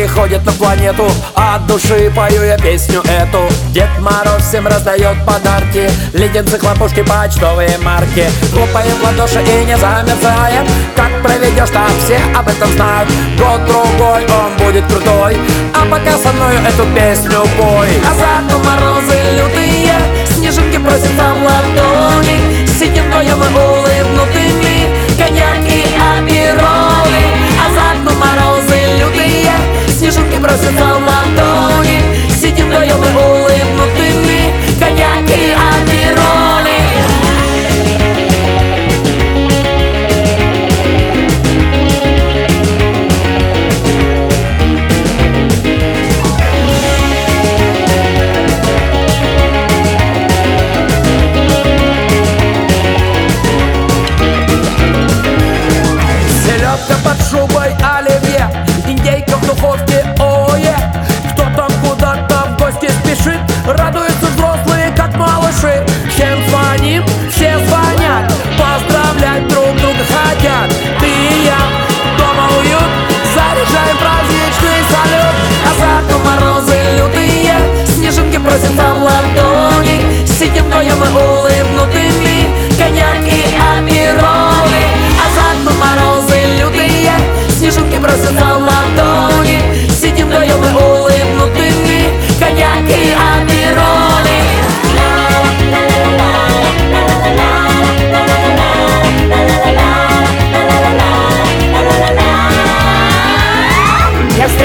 [0.00, 1.06] приходит на планету.
[1.34, 3.46] От души пою я песню эту.
[3.72, 5.90] Дед Мороз всем раздает подарки.
[6.14, 8.24] Леденцы, хлопушки, почтовые марки.
[8.52, 10.66] Хлопаем в ладоши и не замерзаем.
[10.96, 13.10] Как проведешь, так все об этом знают.
[13.38, 15.36] Год-другой он будет крутой.
[15.74, 17.88] А пока со мною эту песню пой.
[18.08, 19.94] А за морозы лютые.
[20.34, 22.59] Снежинки просят там ладони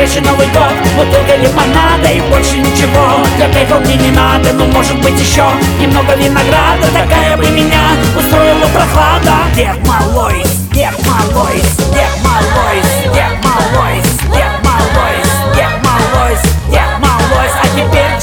[0.05, 4.65] Я встречу Новый год, бутылка лимонада И больше ничего для кайфа мне не надо Ну
[4.67, 5.43] может быть еще
[5.79, 7.81] немного винограда Такая бы меня
[8.15, 9.33] устроила прохлада.
[9.55, 12.85] Дед Малойс, Дед Малойс, Дед Малойс,
[13.15, 17.51] Дед Малойс, Дед Малойс, Дед Малойс, Дед Малойс?
[17.55, 18.15] А теперь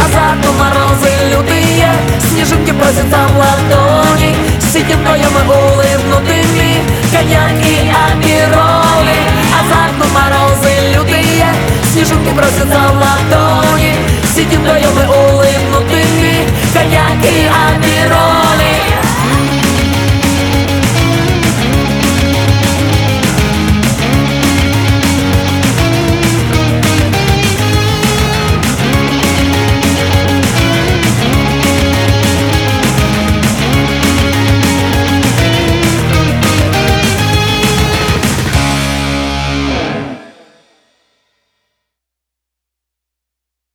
[0.00, 1.92] А за окном морозы лютые
[2.30, 4.34] Снежинки просят там ладони.
[4.72, 7.83] Сидим вдвоем и улыбнутыми Коньяк и
[12.44, 13.03] Снежинки просят там